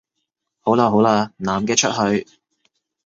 [0.61, 2.25] 好喇好喇，男嘅出去